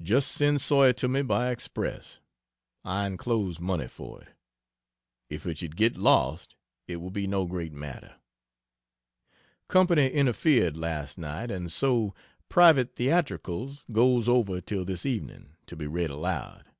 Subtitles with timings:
[0.00, 2.20] Just send Sawyer to me by express
[2.84, 4.28] I enclose money for it.
[5.28, 6.54] If it should get lost
[6.86, 8.14] it will be no great matter.
[9.66, 12.14] Company interfered last night, and so
[12.48, 16.66] "Private Theatricals" goes over till this evening, to be read aloud.
[16.68, 16.72] Mrs.